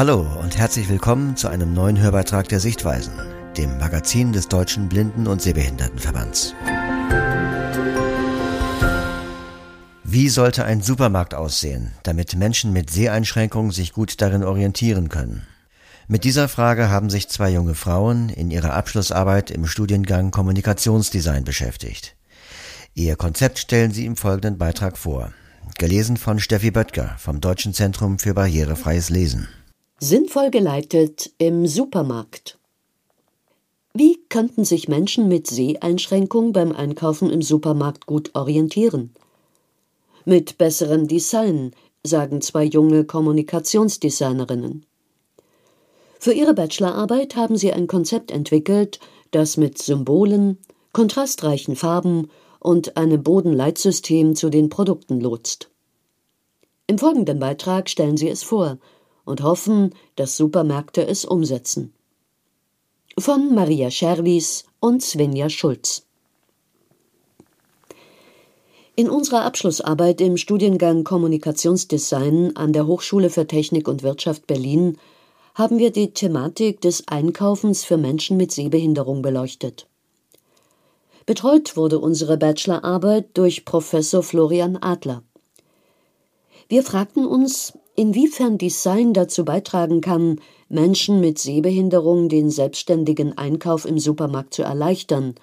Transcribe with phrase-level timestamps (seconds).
[0.00, 3.12] Hallo und herzlich willkommen zu einem neuen Hörbeitrag der Sichtweisen,
[3.58, 6.54] dem Magazin des Deutschen Blinden- und Sehbehindertenverbands.
[10.02, 15.46] Wie sollte ein Supermarkt aussehen, damit Menschen mit Seheinschränkungen sich gut darin orientieren können?
[16.08, 22.16] Mit dieser Frage haben sich zwei junge Frauen in ihrer Abschlussarbeit im Studiengang Kommunikationsdesign beschäftigt.
[22.94, 25.34] Ihr Konzept stellen sie im folgenden Beitrag vor.
[25.76, 29.46] Gelesen von Steffi Böttger vom Deutschen Zentrum für barrierefreies Lesen.
[30.02, 32.58] Sinnvoll geleitet im Supermarkt.
[33.92, 39.12] Wie könnten sich Menschen mit Seheinschränkung beim Einkaufen im Supermarkt gut orientieren?
[40.24, 44.86] Mit besserem Design, sagen zwei junge Kommunikationsdesignerinnen.
[46.18, 49.00] Für ihre Bachelorarbeit haben sie ein Konzept entwickelt,
[49.32, 50.56] das mit Symbolen,
[50.94, 55.68] kontrastreichen Farben und einem Bodenleitsystem zu den Produkten lotst.
[56.86, 58.78] Im folgenden Beitrag stellen sie es vor
[59.30, 61.94] und hoffen, dass Supermärkte es umsetzen.
[63.18, 66.06] Von Maria Scherwies und Svenja Schulz.
[68.96, 74.98] In unserer Abschlussarbeit im Studiengang Kommunikationsdesign an der Hochschule für Technik und Wirtschaft Berlin
[75.54, 79.86] haben wir die Thematik des Einkaufens für Menschen mit Sehbehinderung beleuchtet.
[81.24, 85.22] Betreut wurde unsere Bachelorarbeit durch Professor Florian Adler.
[86.68, 93.98] Wir fragten uns, inwiefern Design dazu beitragen kann, Menschen mit Sehbehinderung den selbstständigen Einkauf im
[93.98, 95.34] Supermarkt zu erleichtern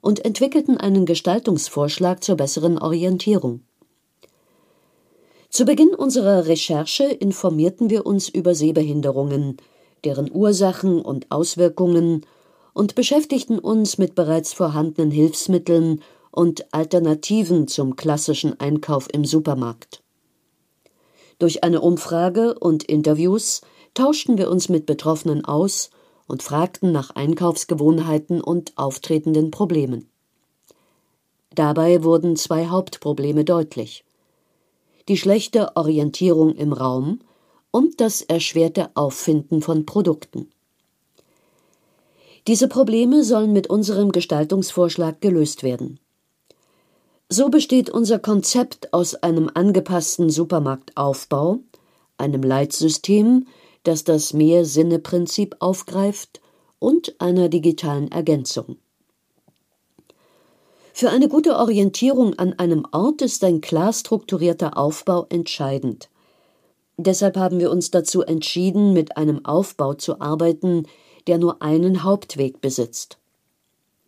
[0.00, 3.60] und entwickelten einen Gestaltungsvorschlag zur besseren Orientierung.
[5.50, 9.58] Zu Beginn unserer Recherche informierten wir uns über Sehbehinderungen,
[10.02, 12.24] deren Ursachen und Auswirkungen
[12.72, 19.99] und beschäftigten uns mit bereits vorhandenen Hilfsmitteln und Alternativen zum klassischen Einkauf im Supermarkt.
[21.40, 23.62] Durch eine Umfrage und Interviews
[23.94, 25.90] tauschten wir uns mit Betroffenen aus
[26.26, 30.10] und fragten nach Einkaufsgewohnheiten und auftretenden Problemen.
[31.54, 34.04] Dabei wurden zwei Hauptprobleme deutlich:
[35.08, 37.20] die schlechte Orientierung im Raum
[37.70, 40.50] und das erschwerte Auffinden von Produkten.
[42.48, 46.00] Diese Probleme sollen mit unserem Gestaltungsvorschlag gelöst werden
[47.32, 51.60] so besteht unser Konzept aus einem angepassten Supermarktaufbau,
[52.18, 53.46] einem Leitsystem,
[53.84, 56.40] das das Mehrsinne-Prinzip aufgreift,
[56.80, 58.78] und einer digitalen Ergänzung.
[60.92, 66.08] Für eine gute Orientierung an einem Ort ist ein klar strukturierter Aufbau entscheidend.
[66.96, 70.86] Deshalb haben wir uns dazu entschieden, mit einem Aufbau zu arbeiten,
[71.26, 73.18] der nur einen Hauptweg besitzt.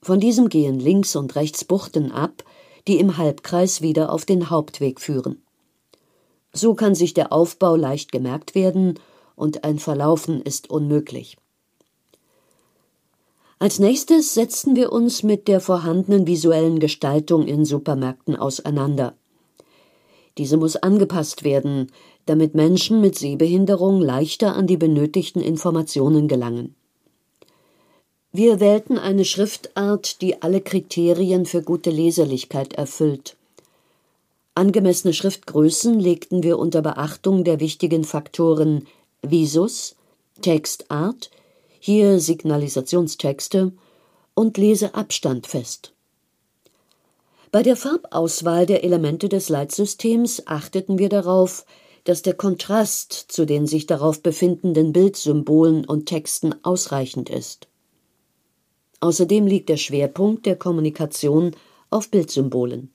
[0.00, 2.44] Von diesem gehen links und rechts Buchten ab,
[2.86, 5.42] die im Halbkreis wieder auf den Hauptweg führen.
[6.52, 8.98] So kann sich der Aufbau leicht gemerkt werden
[9.36, 11.36] und ein Verlaufen ist unmöglich.
[13.58, 19.14] Als nächstes setzten wir uns mit der vorhandenen visuellen Gestaltung in Supermärkten auseinander.
[20.38, 21.92] Diese muss angepasst werden,
[22.24, 26.74] damit Menschen mit Sehbehinderung leichter an die benötigten Informationen gelangen.
[28.32, 33.34] Wir wählten eine Schriftart, die alle Kriterien für gute Leserlichkeit erfüllt.
[34.54, 38.86] Angemessene Schriftgrößen legten wir unter Beachtung der wichtigen Faktoren
[39.22, 39.96] Visus,
[40.42, 41.30] Textart,
[41.80, 43.72] hier Signalisationstexte
[44.34, 45.92] und Leseabstand fest.
[47.50, 51.66] Bei der Farbauswahl der Elemente des Leitsystems achteten wir darauf,
[52.04, 57.66] dass der Kontrast zu den sich darauf befindenden Bildsymbolen und Texten ausreichend ist
[59.00, 61.56] Außerdem liegt der Schwerpunkt der Kommunikation
[61.88, 62.90] auf Bildsymbolen.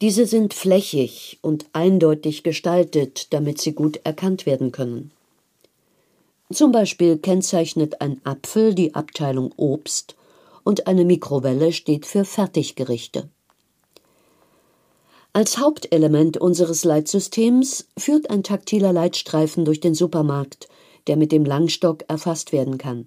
[0.00, 5.10] Diese sind flächig und eindeutig gestaltet, damit sie gut erkannt werden können.
[6.50, 10.16] Zum Beispiel kennzeichnet ein Apfel die Abteilung Obst
[10.64, 13.28] und eine Mikrowelle steht für Fertiggerichte.
[15.32, 20.68] Als Hauptelement unseres Leitsystems führt ein taktiler Leitstreifen durch den Supermarkt,
[21.06, 23.06] der mit dem Langstock erfasst werden kann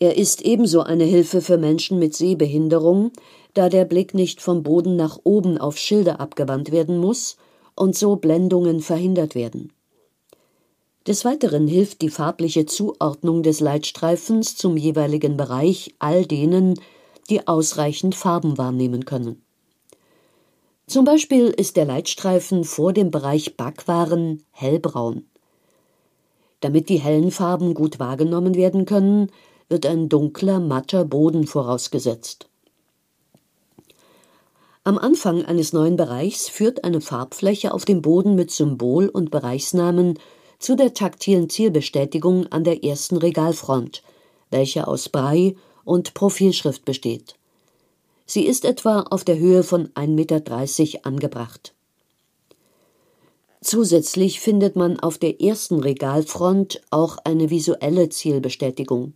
[0.00, 3.12] er ist ebenso eine Hilfe für Menschen mit Sehbehinderung,
[3.54, 7.36] da der Blick nicht vom Boden nach oben auf Schilder abgewandt werden muss
[7.74, 9.72] und so Blendungen verhindert werden.
[11.06, 16.78] Des Weiteren hilft die farbliche Zuordnung des Leitstreifens zum jeweiligen Bereich all denen,
[17.30, 19.42] die ausreichend Farben wahrnehmen können.
[20.86, 25.26] Zum Beispiel ist der Leitstreifen vor dem Bereich Backwaren hellbraun.
[26.60, 29.30] Damit die hellen Farben gut wahrgenommen werden können,
[29.68, 32.48] wird ein dunkler, matter Boden vorausgesetzt.
[34.84, 40.18] Am Anfang eines neuen Bereichs führt eine Farbfläche auf dem Boden mit Symbol und Bereichsnamen
[40.58, 44.02] zu der taktilen Zielbestätigung an der ersten Regalfront,
[44.50, 45.54] welche aus Brei
[45.84, 47.34] und Profilschrift besteht.
[48.24, 51.74] Sie ist etwa auf der Höhe von 1,30 Meter angebracht.
[53.60, 59.14] Zusätzlich findet man auf der ersten Regalfront auch eine visuelle Zielbestätigung.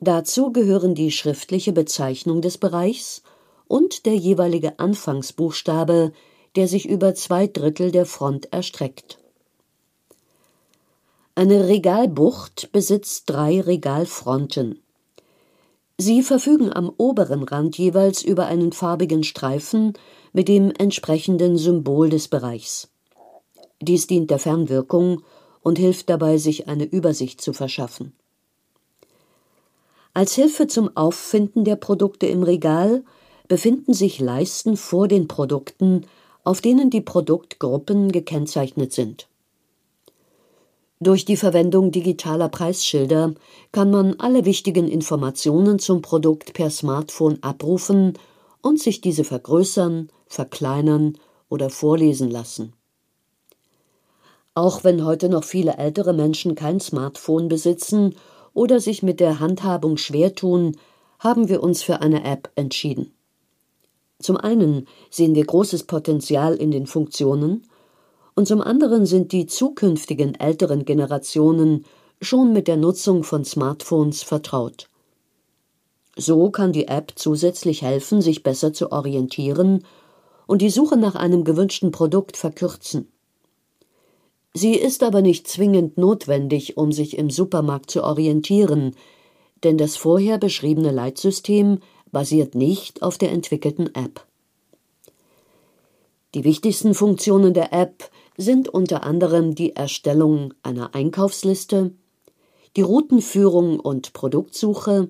[0.00, 3.22] Dazu gehören die schriftliche Bezeichnung des Bereichs
[3.66, 6.12] und der jeweilige Anfangsbuchstabe,
[6.56, 9.18] der sich über zwei Drittel der Front erstreckt.
[11.34, 14.80] Eine Regalbucht besitzt drei Regalfronten.
[15.98, 19.94] Sie verfügen am oberen Rand jeweils über einen farbigen Streifen
[20.32, 22.88] mit dem entsprechenden Symbol des Bereichs.
[23.80, 25.22] Dies dient der Fernwirkung
[25.62, 28.12] und hilft dabei, sich eine Übersicht zu verschaffen.
[30.16, 33.02] Als Hilfe zum Auffinden der Produkte im Regal
[33.48, 36.06] befinden sich Leisten vor den Produkten,
[36.44, 39.26] auf denen die Produktgruppen gekennzeichnet sind.
[41.00, 43.34] Durch die Verwendung digitaler Preisschilder
[43.72, 48.12] kann man alle wichtigen Informationen zum Produkt per Smartphone abrufen
[48.62, 51.18] und sich diese vergrößern, verkleinern
[51.48, 52.72] oder vorlesen lassen
[54.54, 58.14] auch wenn heute noch viele ältere Menschen kein Smartphone besitzen
[58.54, 60.76] oder sich mit der Handhabung schwer tun,
[61.18, 63.12] haben wir uns für eine App entschieden.
[64.20, 67.66] Zum einen sehen wir großes Potenzial in den Funktionen
[68.34, 71.84] und zum anderen sind die zukünftigen älteren Generationen
[72.20, 74.88] schon mit der Nutzung von Smartphones vertraut.
[76.16, 79.84] So kann die App zusätzlich helfen, sich besser zu orientieren
[80.46, 83.08] und die Suche nach einem gewünschten Produkt verkürzen.
[84.56, 88.94] Sie ist aber nicht zwingend notwendig, um sich im Supermarkt zu orientieren,
[89.64, 91.80] denn das vorher beschriebene Leitsystem
[92.12, 94.24] basiert nicht auf der entwickelten App.
[96.34, 101.92] Die wichtigsten Funktionen der App sind unter anderem die Erstellung einer Einkaufsliste,
[102.76, 105.08] die Routenführung und Produktsuche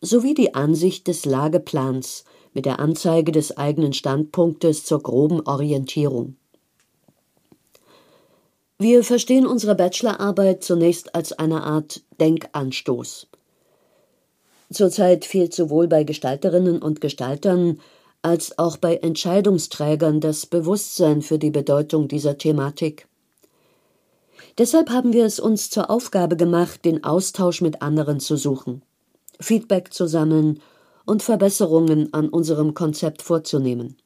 [0.00, 6.36] sowie die Ansicht des Lageplans mit der Anzeige des eigenen Standpunktes zur groben Orientierung
[8.78, 13.28] wir verstehen unsere Bachelorarbeit zunächst als eine Art Denkanstoß.
[14.72, 17.80] Zurzeit fehlt sowohl bei Gestalterinnen und Gestaltern
[18.22, 23.06] als auch bei Entscheidungsträgern das Bewusstsein für die Bedeutung dieser Thematik.
[24.58, 28.82] Deshalb haben wir es uns zur Aufgabe gemacht, den Austausch mit anderen zu suchen,
[29.38, 30.60] Feedback zu sammeln
[31.04, 33.96] und Verbesserungen an unserem Konzept vorzunehmen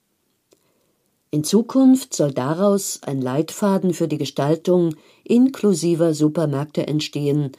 [1.31, 4.95] in Zukunft soll daraus ein Leitfaden für die Gestaltung
[5.25, 7.53] inklusiver Supermärkte entstehen,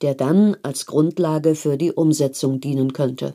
[0.00, 3.34] der dann als Grundlage für die Umsetzung dienen könnte.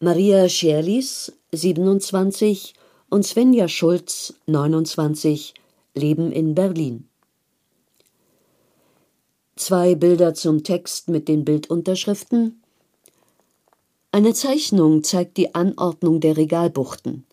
[0.00, 2.74] Maria Scherlis, 27,
[3.08, 5.54] und Svenja Schulz, 29,
[5.94, 7.08] leben in Berlin.
[9.56, 12.61] Zwei Bilder zum Text mit den Bildunterschriften
[14.12, 17.24] eine Zeichnung zeigt die Anordnung der Regalbuchten.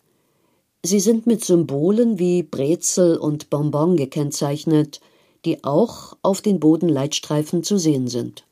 [0.82, 5.00] Sie sind mit Symbolen wie Brezel und Bonbon gekennzeichnet,
[5.44, 8.46] die auch auf den Bodenleitstreifen zu sehen sind.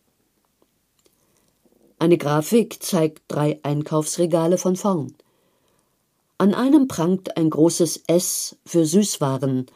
[1.98, 5.14] Eine Grafik zeigt drei Einkaufsregale von vorn.
[6.36, 9.66] An einem prangt ein großes S für Süßwaren,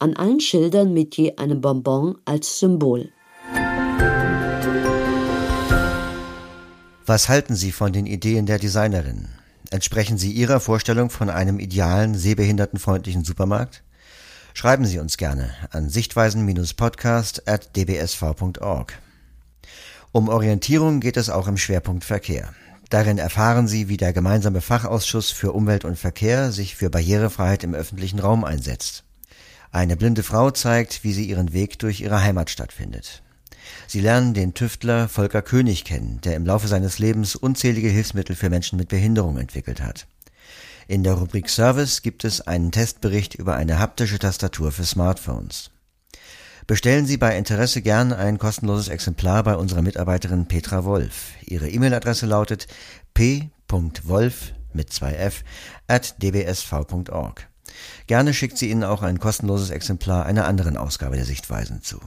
[0.00, 3.12] an allen Schildern mit je einem Bonbon als Symbol.
[7.08, 9.28] Was halten Sie von den Ideen der Designerin?
[9.70, 13.84] Entsprechen sie Ihrer Vorstellung von einem idealen, sehbehindertenfreundlichen Supermarkt?
[14.54, 18.98] Schreiben Sie uns gerne an sichtweisen-podcast at dbsv.org.
[20.10, 22.52] Um Orientierung geht es auch im Schwerpunkt Verkehr.
[22.90, 27.74] Darin erfahren Sie, wie der gemeinsame Fachausschuss für Umwelt und Verkehr sich für Barrierefreiheit im
[27.74, 29.04] öffentlichen Raum einsetzt.
[29.70, 33.22] Eine blinde Frau zeigt, wie sie ihren Weg durch ihre Heimatstadt findet.
[33.86, 38.50] Sie lernen den Tüftler Volker König kennen, der im Laufe seines Lebens unzählige Hilfsmittel für
[38.50, 40.06] Menschen mit Behinderung entwickelt hat.
[40.88, 45.70] In der Rubrik Service gibt es einen Testbericht über eine haptische Tastatur für Smartphones.
[46.66, 51.34] Bestellen Sie bei Interesse gern ein kostenloses Exemplar bei unserer Mitarbeiterin Petra Wolf.
[51.44, 52.66] Ihre E-Mail-Adresse lautet
[53.14, 55.44] p.wolf mit zwei f
[55.86, 57.48] at dbsv.org.
[58.06, 62.00] Gerne schickt sie Ihnen auch ein kostenloses Exemplar einer anderen Ausgabe der Sichtweisen zu.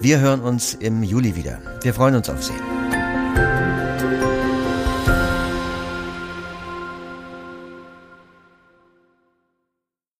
[0.00, 1.58] Wir hören uns im Juli wieder.
[1.82, 2.52] Wir freuen uns auf Sie.